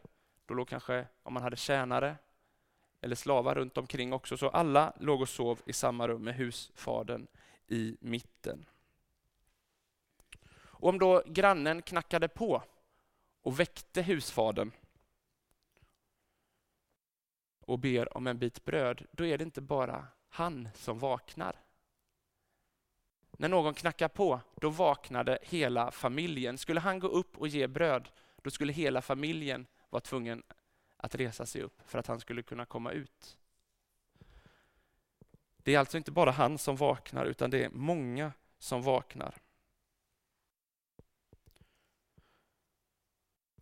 Då 0.46 0.54
låg 0.54 0.68
kanske, 0.68 1.08
om 1.24 1.34
man 1.34 1.44
hade 1.44 1.56
tjänare 1.56 2.16
eller 3.02 3.16
slavar 3.16 3.56
runt 3.56 3.78
omkring 3.78 4.14
också, 4.14 4.38
så 4.38 4.50
alla 4.50 4.94
låg 5.00 5.22
och 5.22 5.30
sov 5.30 5.62
i 5.66 5.74
samma 5.74 6.08
rum 6.08 6.24
med 6.24 6.36
husfadern 6.36 7.28
i 7.68 7.98
mitten. 8.00 8.66
Och 10.58 10.90
om 10.90 11.00
då 11.00 11.24
grannen 11.26 11.82
knackade 11.82 12.28
på 12.28 12.64
och 13.42 13.60
väckte 13.60 14.02
husfadern 14.02 14.72
och 17.60 17.80
ber 17.80 18.18
om 18.18 18.28
en 18.28 18.38
bit 18.38 18.66
bröd, 18.66 19.06
då 19.12 19.26
är 19.26 19.38
det 19.38 19.44
inte 19.44 19.62
bara 19.62 20.08
han 20.30 20.70
som 20.76 21.00
vaknar. 21.00 21.56
När 23.38 23.50
någon 23.50 23.74
knackar 23.74 24.08
på, 24.08 24.42
då 24.56 24.70
vaknade 24.70 25.40
hela 25.42 25.92
familjen. 25.92 26.58
Skulle 26.58 26.80
han 26.80 27.00
gå 27.00 27.08
upp 27.08 27.38
och 27.38 27.48
ge 27.48 27.68
bröd, 27.68 28.10
då 28.42 28.50
skulle 28.52 28.74
hela 28.74 29.02
familjen 29.02 29.68
var 29.96 30.00
tvungen 30.00 30.44
att 30.98 31.16
resa 31.16 31.46
sig 31.46 31.62
upp 31.62 31.82
för 31.86 32.00
att 32.00 32.08
han 32.08 32.20
skulle 32.20 32.44
kunna 32.44 32.66
komma 32.66 32.92
ut. 32.92 33.38
Det 35.58 35.76
är 35.76 35.80
alltså 35.80 35.98
inte 35.98 36.12
bara 36.12 36.32
han 36.32 36.58
som 36.58 36.76
vaknar, 36.76 37.26
utan 37.26 37.50
det 37.50 37.64
är 37.64 37.70
många 37.70 38.34
som 38.58 38.82
vaknar. 38.82 39.42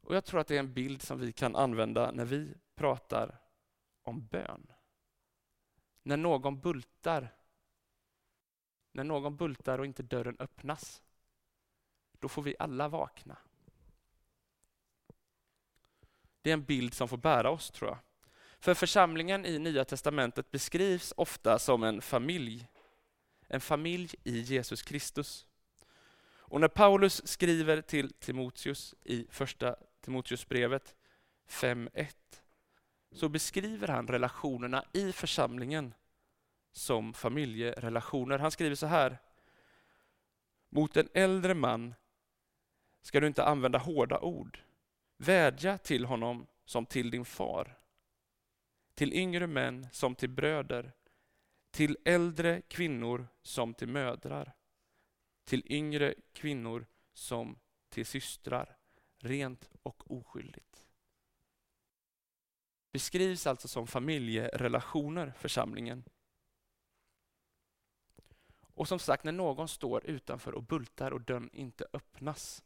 Och 0.02 0.16
Jag 0.16 0.26
tror 0.26 0.40
att 0.40 0.48
det 0.48 0.56
är 0.56 0.60
en 0.60 0.74
bild 0.74 1.02
som 1.02 1.20
vi 1.20 1.32
kan 1.32 1.56
använda 1.56 2.12
när 2.12 2.26
vi 2.26 2.54
pratar 2.76 3.40
om 4.02 4.28
bön. 4.28 4.68
När 6.04 6.18
någon 6.18 6.60
bultar, 6.60 7.36
när 8.92 9.04
någon 9.04 9.38
bultar 9.38 9.80
och 9.80 9.86
inte 9.86 10.04
dörren 10.04 10.36
öppnas, 10.40 11.04
då 12.12 12.30
får 12.30 12.42
vi 12.42 12.56
alla 12.60 12.88
vakna. 12.88 13.38
Det 16.44 16.50
är 16.50 16.54
en 16.54 16.64
bild 16.64 16.94
som 16.94 17.08
får 17.08 17.18
bära 17.18 17.50
oss, 17.50 17.72
tror 17.72 17.90
jag. 17.90 17.98
För 18.60 18.74
församlingen 18.74 19.46
i 19.46 19.60
Nya 19.60 19.86
Testamentet 19.86 20.52
beskrivs 20.52 21.14
ofta 21.18 21.60
som 21.60 21.84
en 21.84 22.02
familj. 22.02 22.68
En 23.48 23.62
familj 23.62 24.10
i 24.24 24.40
Jesus 24.40 24.82
Kristus. 24.82 25.48
Och 26.54 26.62
när 26.62 26.68
Paulus 26.68 27.28
skriver 27.28 27.82
till 27.82 28.14
Timoteus 28.14 28.96
i 29.04 29.28
första 29.30 29.76
Timoteusbrevet 30.02 30.96
5.1 31.50 32.08
så 33.12 33.30
beskriver 33.30 33.88
han 33.88 34.08
relationerna 34.08 34.86
i 34.94 35.12
församlingen 35.12 35.94
som 36.72 37.14
familjerelationer. 37.14 38.40
Han 38.40 38.52
skriver 38.52 38.76
så 38.76 38.88
här. 38.88 39.18
Mot 40.70 40.98
en 40.98 41.10
äldre 41.14 41.54
man 41.54 41.96
ska 43.02 43.20
du 43.20 43.28
inte 43.28 43.44
använda 43.44 43.80
hårda 43.80 44.20
ord. 44.20 44.60
Vädja 45.26 45.78
till 45.78 46.06
honom 46.06 46.48
som 46.66 46.86
till 46.86 47.12
din 47.12 47.26
far. 47.26 47.80
Till 48.96 49.14
yngre 49.14 49.48
män 49.48 49.88
som 49.92 50.16
till 50.16 50.30
bröder. 50.30 50.94
Till 51.72 51.98
äldre 52.06 52.62
kvinnor 52.62 53.28
som 53.42 53.74
till 53.74 53.88
mödrar. 53.88 54.56
Till 55.44 55.64
yngre 55.66 56.16
kvinnor 56.34 56.86
som 57.14 57.60
till 57.90 58.06
systrar. 58.06 58.78
Rent 59.20 59.70
och 59.84 60.12
oskyldigt 60.12 60.84
beskrivs 62.94 63.48
alltså 63.48 63.68
som 63.68 63.88
familjerelationer, 63.88 65.34
församlingen. 65.38 66.04
Och 68.76 68.88
som 68.88 69.00
sagt, 69.00 69.24
när 69.24 69.32
någon 69.32 69.68
står 69.68 70.06
utanför 70.06 70.52
och 70.52 70.64
bultar 70.64 71.12
och 71.12 71.22
dörren 71.22 71.50
inte 71.54 71.86
öppnas, 71.94 72.64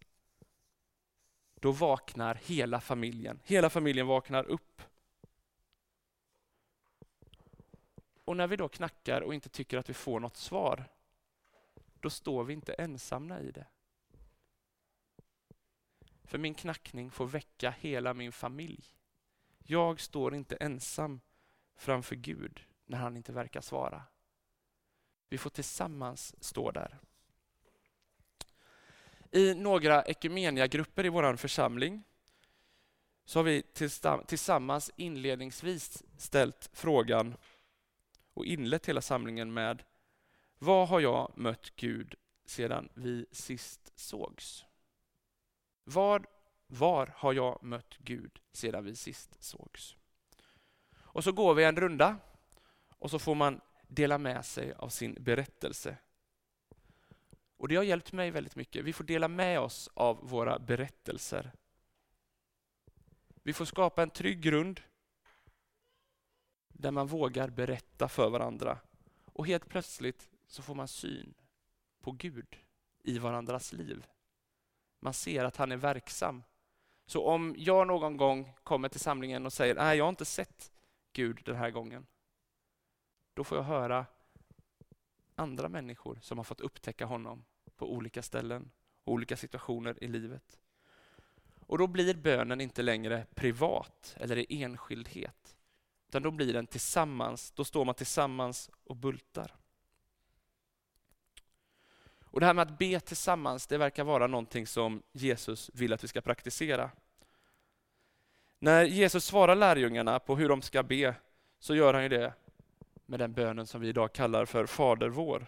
då 1.60 1.72
vaknar 1.72 2.36
hela 2.36 2.82
familjen. 2.82 3.40
Hela 3.44 3.70
familjen 3.70 4.08
vaknar 4.08 4.44
upp. 4.44 4.82
Och 8.26 8.38
när 8.38 8.48
vi 8.48 8.56
då 8.56 8.68
knackar 8.68 9.22
och 9.22 9.34
inte 9.34 9.50
tycker 9.50 9.78
att 9.78 9.90
vi 9.90 9.94
får 9.94 10.20
något 10.20 10.38
svar, 10.38 10.86
då 12.00 12.10
står 12.10 12.44
vi 12.44 12.54
inte 12.54 12.74
ensamma 12.74 13.40
i 13.40 13.52
det. 13.52 13.68
För 16.24 16.38
min 16.38 16.54
knackning 16.54 17.12
får 17.12 17.28
väcka 17.28 17.72
hela 17.72 18.14
min 18.14 18.32
familj. 18.32 18.86
Jag 19.64 20.00
står 20.00 20.36
inte 20.36 20.56
ensam 20.56 21.22
framför 21.76 22.16
Gud 22.16 22.64
när 22.86 22.98
han 22.98 23.18
inte 23.18 23.32
verkar 23.32 23.62
svara. 23.62 24.04
Vi 25.30 25.38
får 25.38 25.50
tillsammans 25.50 26.44
stå 26.44 26.72
där. 26.72 27.00
I 29.32 29.54
några 29.54 30.04
ekumeniagrupper 30.04 31.06
i 31.06 31.10
vår 31.10 31.36
församling 31.36 32.04
så 33.26 33.40
har 33.40 33.44
vi 33.44 33.64
tillsammans 34.28 34.92
inledningsvis 34.96 36.04
ställt 36.18 36.70
frågan 36.74 37.38
och 38.34 38.46
inlett 38.46 38.86
hela 38.86 39.02
samlingen 39.02 39.54
med 39.54 39.84
Vad 40.60 40.88
har 40.88 41.00
jag 41.00 41.32
mött 41.36 41.76
Gud 41.76 42.16
sedan 42.46 42.90
vi 42.94 43.26
sist 43.32 43.92
sågs? 43.96 44.66
Vad 45.84 46.26
var 46.68 47.14
har 47.16 47.34
jag 47.34 47.64
mött 47.64 47.98
Gud 47.98 48.40
sedan 48.52 48.86
vi 48.86 48.96
sist 48.96 49.44
sågs? 49.44 49.96
Och 50.96 51.24
så 51.24 51.32
går 51.32 51.54
vi 51.54 51.64
en 51.64 51.78
runda 51.78 52.18
och 52.90 53.12
så 53.12 53.20
får 53.20 53.36
man 53.36 53.62
dela 53.88 54.18
med 54.18 54.46
sig 54.46 54.74
av 54.74 54.90
sin 54.90 55.18
berättelse. 55.20 55.98
Och 57.58 57.68
Det 57.68 57.76
har 57.76 57.84
hjälpt 57.84 58.12
mig 58.12 58.32
väldigt 58.32 58.56
mycket. 58.56 58.86
Vi 58.86 58.94
får 58.94 59.04
dela 59.04 59.28
med 59.28 59.60
oss 59.60 59.90
av 59.94 60.30
våra 60.30 60.60
berättelser. 60.60 61.52
Vi 63.44 63.54
får 63.54 63.66
skapa 63.66 64.04
en 64.04 64.10
trygg 64.10 64.42
grund 64.42 64.82
där 66.68 66.92
man 66.92 67.08
vågar 67.08 67.50
berätta 67.50 68.08
för 68.08 68.30
varandra. 68.30 68.80
Och 69.26 69.48
helt 69.48 69.70
plötsligt 69.70 70.30
så 70.48 70.62
får 70.62 70.76
man 70.76 70.88
syn 70.88 71.34
på 72.02 72.12
Gud 72.12 72.58
i 73.04 73.20
varandras 73.20 73.74
liv. 73.74 74.06
Man 75.00 75.14
ser 75.14 75.46
att 75.46 75.58
han 75.58 75.72
är 75.72 75.78
verksam 75.78 76.44
så 77.06 77.26
om 77.26 77.56
jag 77.58 77.88
någon 77.88 78.18
gång 78.18 78.54
kommer 78.64 78.90
till 78.90 79.00
samlingen 79.00 79.46
och 79.46 79.54
säger 79.54 79.76
nej, 79.76 79.98
jag 79.98 80.06
har 80.06 80.10
inte 80.10 80.26
sett 80.26 80.72
Gud 81.14 81.42
den 81.46 81.56
här 81.56 81.72
gången. 81.72 82.08
Då 83.34 83.44
får 83.44 83.58
jag 83.58 83.66
höra 83.66 84.06
andra 85.38 85.70
människor 85.70 86.20
som 86.22 86.38
har 86.38 86.44
fått 86.44 86.62
upptäcka 86.62 87.06
honom 87.06 87.46
på 87.76 87.92
olika 87.92 88.22
ställen 88.22 88.72
och 89.04 89.14
olika 89.14 89.38
situationer 89.38 90.04
i 90.04 90.08
livet. 90.08 90.60
Och 91.68 91.78
då 91.78 91.88
blir 91.88 92.14
bönen 92.14 92.62
inte 92.62 92.82
längre 92.82 93.26
privat 93.36 94.16
eller 94.20 94.38
i 94.38 94.64
enskildhet. 94.64 95.56
Utan 96.08 96.24
då 96.24 96.32
blir 96.32 96.54
den 96.54 96.68
tillsammans, 96.68 97.52
då 97.52 97.64
står 97.64 97.86
man 97.86 97.96
tillsammans 97.96 98.70
och 98.84 98.96
bultar. 98.96 99.56
Och 102.22 102.40
Det 102.40 102.46
här 102.46 102.54
med 102.54 102.62
att 102.62 102.78
be 102.78 103.00
tillsammans, 103.00 103.68
det 103.68 103.78
verkar 103.78 104.04
vara 104.04 104.28
någonting 104.28 104.68
som 104.68 105.04
Jesus 105.12 105.72
vill 105.74 105.94
att 105.94 106.04
vi 106.04 106.08
ska 106.08 106.22
praktisera. 106.22 106.92
När 108.60 108.84
Jesus 108.84 109.26
svarar 109.26 109.56
lärjungarna 109.56 110.20
på 110.20 110.36
hur 110.36 110.50
de 110.50 110.62
ska 110.62 110.84
be, 110.84 111.16
så 111.60 111.76
gör 111.76 111.94
han 111.94 112.04
ju 112.04 112.10
det 112.10 112.34
med 113.08 113.20
den 113.20 113.34
bönen 113.34 113.68
som 113.68 113.82
vi 113.82 113.88
idag 113.88 114.14
kallar 114.14 114.46
för 114.46 114.66
Fader 114.66 115.10
vår. 115.10 115.46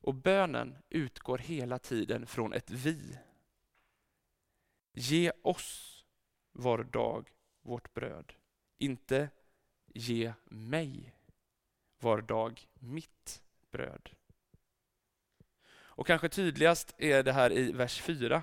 Och 0.00 0.14
bönen 0.14 0.76
utgår 0.88 1.38
hela 1.38 1.78
tiden 1.78 2.26
från 2.26 2.52
ett 2.52 2.70
vi. 2.70 3.18
Ge 4.92 5.32
oss 5.42 6.04
var 6.52 6.84
dag 6.84 7.30
vårt 7.62 7.94
bröd. 7.94 8.32
Inte 8.78 9.30
ge 9.86 10.32
mig 10.44 11.14
var 11.98 12.20
dag 12.22 12.68
mitt 12.74 13.42
bröd. 13.70 14.10
Och 15.68 16.06
kanske 16.06 16.28
tydligast 16.28 16.94
är 16.98 17.22
det 17.22 17.32
här 17.32 17.52
i 17.52 17.72
vers 17.72 18.00
4. 18.02 18.42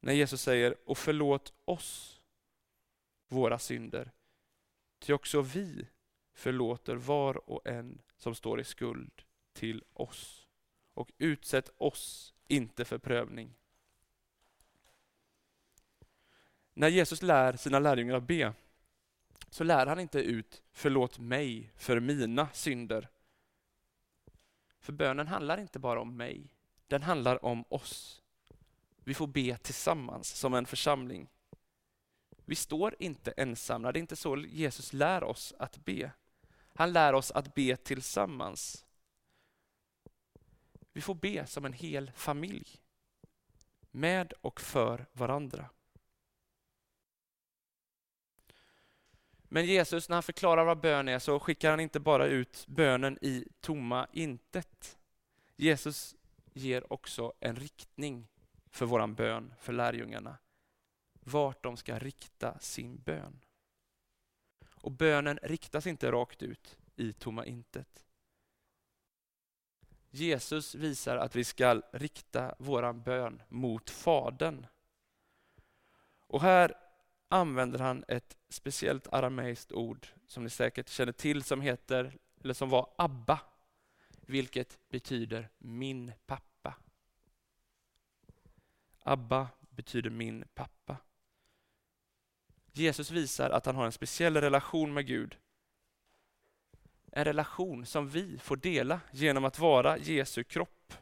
När 0.00 0.12
Jesus 0.12 0.42
säger, 0.42 0.88
och 0.88 0.98
förlåt 0.98 1.52
oss 1.64 2.20
våra 3.28 3.58
synder. 3.58 4.12
Ty 5.06 5.12
också 5.12 5.40
vi 5.40 5.86
förlåter 6.32 6.96
var 6.96 7.50
och 7.50 7.66
en 7.66 8.02
som 8.16 8.34
står 8.34 8.60
i 8.60 8.64
skuld 8.64 9.22
till 9.52 9.84
oss. 9.92 10.48
Och 10.94 11.12
utsätt 11.18 11.70
oss 11.76 12.34
inte 12.48 12.84
för 12.84 12.98
prövning. 12.98 13.54
När 16.74 16.88
Jesus 16.88 17.22
lär 17.22 17.56
sina 17.56 17.78
lärjungar 17.78 18.14
att 18.14 18.22
be, 18.22 18.52
så 19.50 19.64
lär 19.64 19.86
han 19.86 20.00
inte 20.00 20.18
ut 20.18 20.62
förlåt 20.72 21.18
mig 21.18 21.72
för 21.76 22.00
mina 22.00 22.48
synder. 22.52 23.08
För 24.80 24.92
bönen 24.92 25.28
handlar 25.28 25.60
inte 25.60 25.78
bara 25.78 26.00
om 26.00 26.16
mig, 26.16 26.50
den 26.86 27.02
handlar 27.02 27.44
om 27.44 27.64
oss. 27.68 28.22
Vi 28.96 29.14
får 29.14 29.26
be 29.26 29.56
tillsammans 29.56 30.28
som 30.28 30.54
en 30.54 30.66
församling. 30.66 31.28
Vi 32.48 32.54
står 32.54 32.94
inte 32.98 33.30
ensamma. 33.30 33.92
Det 33.92 33.98
är 33.98 34.00
inte 34.00 34.16
så 34.16 34.36
Jesus 34.36 34.92
lär 34.92 35.24
oss 35.24 35.54
att 35.58 35.84
be. 35.84 36.10
Han 36.74 36.92
lär 36.92 37.12
oss 37.12 37.30
att 37.30 37.54
be 37.54 37.76
tillsammans. 37.76 38.84
Vi 40.92 41.00
får 41.00 41.14
be 41.14 41.46
som 41.46 41.64
en 41.64 41.72
hel 41.72 42.10
familj. 42.14 42.80
Med 43.90 44.32
och 44.40 44.60
för 44.60 45.06
varandra. 45.12 45.70
Men 49.48 49.66
Jesus, 49.66 50.08
när 50.08 50.16
han 50.16 50.22
förklarar 50.22 50.64
vad 50.64 50.80
bön 50.80 51.08
är, 51.08 51.18
så 51.18 51.40
skickar 51.40 51.70
han 51.70 51.80
inte 51.80 52.00
bara 52.00 52.26
ut 52.26 52.64
bönen 52.68 53.18
i 53.20 53.48
tomma 53.60 54.08
intet. 54.12 54.98
Jesus 55.56 56.14
ger 56.52 56.92
också 56.92 57.32
en 57.40 57.56
riktning 57.56 58.28
för 58.70 58.86
våran 58.86 59.14
bön, 59.14 59.54
för 59.58 59.72
lärjungarna. 59.72 60.36
Vart 61.28 61.62
de 61.62 61.76
ska 61.76 61.98
rikta 61.98 62.58
sin 62.58 62.96
bön. 62.96 63.40
Och 64.70 64.92
bönen 64.92 65.38
riktas 65.42 65.86
inte 65.86 66.12
rakt 66.12 66.42
ut 66.42 66.78
i 66.96 67.12
tomma 67.12 67.46
intet. 67.46 68.06
Jesus 70.10 70.74
visar 70.74 71.16
att 71.16 71.36
vi 71.36 71.44
ska 71.44 71.82
rikta 71.92 72.54
våran 72.58 73.02
bön 73.02 73.42
mot 73.48 73.90
Fadern. 73.90 74.66
Och 76.26 76.42
här 76.42 76.74
använder 77.28 77.78
han 77.78 78.04
ett 78.08 78.36
speciellt 78.48 79.06
arameiskt 79.12 79.72
ord 79.72 80.06
som 80.26 80.44
ni 80.44 80.50
säkert 80.50 80.88
känner 80.88 81.12
till 81.12 81.42
som 81.42 81.60
heter, 81.60 82.18
eller 82.40 82.54
som 82.54 82.68
var 82.68 82.94
Abba, 82.98 83.40
vilket 84.20 84.78
betyder 84.88 85.48
min 85.58 86.12
pappa. 86.26 86.74
Abba 89.02 89.48
betyder 89.70 90.10
min 90.10 90.44
pappa. 90.54 90.96
Jesus 92.78 93.10
visar 93.10 93.50
att 93.50 93.66
han 93.66 93.76
har 93.76 93.84
en 93.86 93.92
speciell 93.92 94.36
relation 94.36 94.94
med 94.94 95.06
Gud. 95.06 95.36
En 97.12 97.24
relation 97.24 97.86
som 97.86 98.08
vi 98.08 98.38
får 98.38 98.56
dela 98.56 99.00
genom 99.10 99.44
att 99.44 99.58
vara 99.58 99.98
Jesu 99.98 100.44
kropp. 100.44 100.92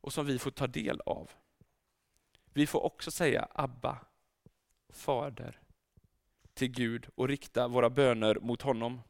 Och 0.00 0.12
som 0.12 0.26
vi 0.26 0.38
får 0.38 0.50
ta 0.50 0.66
del 0.66 1.00
av. 1.06 1.30
Vi 2.52 2.66
får 2.66 2.84
också 2.84 3.10
säga 3.10 3.48
Abba, 3.52 3.98
Fader, 4.88 5.60
till 6.54 6.68
Gud 6.68 7.08
och 7.14 7.28
rikta 7.28 7.68
våra 7.68 7.90
böner 7.90 8.38
mot 8.40 8.62
honom. 8.62 9.02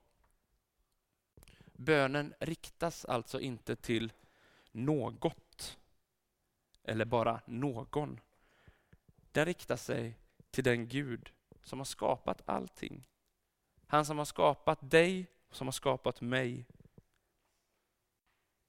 Bönen 1.73 2.35
riktas 2.41 3.05
alltså 3.05 3.41
inte 3.41 3.77
till 3.77 4.13
något 4.73 5.79
eller 6.85 7.05
bara 7.05 7.41
någon. 7.47 8.21
Den 9.37 9.47
riktar 9.47 9.77
sig 9.77 10.19
till 10.51 10.65
den 10.65 10.89
Gud 10.89 11.33
som 11.63 11.79
har 11.79 11.85
skapat 11.85 12.43
allting. 12.49 13.09
Han 13.87 14.05
som 14.05 14.19
har 14.19 14.25
skapat 14.25 14.91
dig, 14.91 15.27
som 15.51 15.67
har 15.67 15.73
skapat 15.73 16.21
mig. 16.21 16.67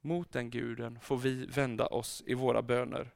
Mot 0.02 0.32
den 0.32 0.50
guden 0.50 1.00
får 1.00 1.18
vi 1.18 1.46
vända 1.46 1.88
oss 1.88 2.24
i 2.26 2.34
våra 2.34 2.62
böner. 2.62 3.12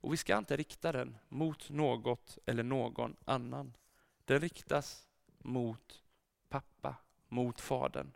Och 0.00 0.12
vi 0.12 0.16
ska 0.16 0.38
inte 0.38 0.56
rikta 0.56 0.92
den 0.92 1.18
mot 1.28 1.70
något 1.70 2.38
eller 2.46 2.62
någon 2.62 3.16
annan. 3.24 3.76
Den 4.24 4.40
riktas 4.40 5.08
mot 5.38 6.04
pappa, 6.48 6.96
mot 7.28 7.60
Fadern. 7.60 8.12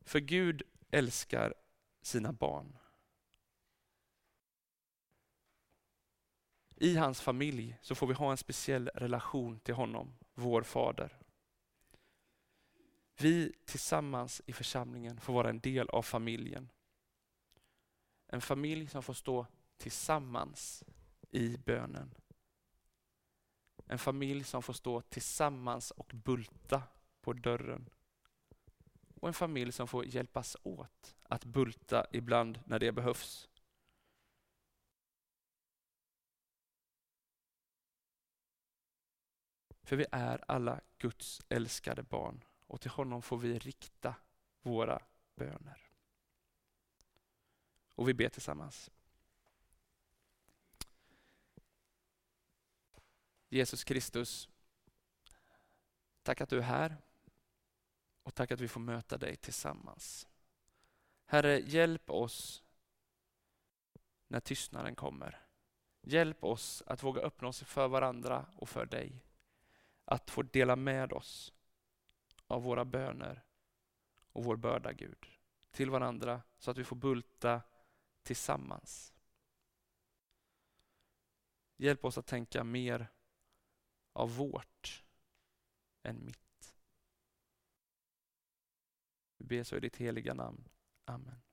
För 0.00 0.20
Gud 0.20 0.62
älskar 0.90 1.54
sina 2.02 2.32
barn. 2.32 2.78
I 6.76 6.96
hans 6.96 7.20
familj 7.20 7.78
så 7.82 7.94
får 7.94 8.06
vi 8.06 8.14
ha 8.14 8.30
en 8.30 8.36
speciell 8.36 8.88
relation 8.94 9.60
till 9.60 9.74
honom, 9.74 10.14
vår 10.34 10.62
fader. 10.62 11.18
Vi 13.18 13.52
tillsammans 13.64 14.42
i 14.46 14.52
församlingen 14.52 15.20
får 15.20 15.32
vara 15.32 15.50
en 15.50 15.60
del 15.60 15.88
av 15.88 16.02
familjen. 16.02 16.68
En 18.26 18.40
familj 18.40 18.88
som 18.88 19.02
får 19.02 19.14
stå 19.14 19.46
tillsammans 19.76 20.84
i 21.30 21.56
bönen. 21.56 22.14
En 23.86 23.98
familj 23.98 24.44
som 24.44 24.62
får 24.62 24.72
stå 24.72 25.00
tillsammans 25.00 25.90
och 25.90 26.12
bulta 26.14 26.82
på 27.20 27.32
dörren. 27.32 27.88
Och 29.14 29.28
en 29.28 29.34
familj 29.34 29.72
som 29.72 29.88
får 29.88 30.06
hjälpas 30.06 30.56
åt 30.62 31.16
att 31.22 31.44
bulta 31.44 32.06
ibland 32.12 32.60
när 32.66 32.78
det 32.78 32.92
behövs. 32.92 33.48
För 39.86 39.96
vi 39.96 40.06
är 40.12 40.44
alla 40.48 40.80
Guds 40.98 41.42
älskade 41.48 42.02
barn 42.02 42.44
och 42.66 42.80
till 42.80 42.90
honom 42.90 43.22
får 43.22 43.38
vi 43.38 43.58
rikta 43.58 44.14
våra 44.62 45.02
böner. 45.34 45.90
Och 47.94 48.08
vi 48.08 48.14
ber 48.14 48.28
tillsammans. 48.28 48.90
Jesus 53.48 53.84
Kristus, 53.84 54.48
tack 56.22 56.40
att 56.40 56.48
du 56.48 56.58
är 56.58 56.62
här 56.62 56.96
och 58.22 58.34
tack 58.34 58.50
att 58.50 58.60
vi 58.60 58.68
får 58.68 58.80
möta 58.80 59.18
dig 59.18 59.36
tillsammans. 59.36 60.28
Herre, 61.24 61.58
hjälp 61.58 62.10
oss 62.10 62.64
när 64.28 64.40
tystnaden 64.40 64.94
kommer. 64.94 65.46
Hjälp 66.02 66.44
oss 66.44 66.82
att 66.86 67.02
våga 67.02 67.20
öppna 67.22 67.48
oss 67.48 67.62
för 67.62 67.88
varandra 67.88 68.46
och 68.56 68.68
för 68.68 68.86
dig. 68.86 69.25
Att 70.08 70.30
få 70.30 70.42
dela 70.42 70.76
med 70.76 71.12
oss 71.12 71.52
av 72.46 72.62
våra 72.62 72.84
böner 72.84 73.44
och 74.32 74.44
vår 74.44 74.56
börda, 74.56 74.92
Gud, 74.92 75.26
till 75.70 75.90
varandra 75.90 76.42
så 76.58 76.70
att 76.70 76.78
vi 76.78 76.84
får 76.84 76.96
bulta 76.96 77.62
tillsammans. 78.22 79.14
Hjälp 81.76 82.04
oss 82.04 82.18
att 82.18 82.26
tänka 82.26 82.64
mer 82.64 83.12
av 84.12 84.36
vårt 84.36 85.04
än 86.02 86.24
mitt. 86.24 86.76
Vi 89.36 89.44
ber 89.44 89.62
så 89.62 89.76
i 89.76 89.80
ditt 89.80 89.96
heliga 89.96 90.34
namn. 90.34 90.68
Amen. 91.04 91.45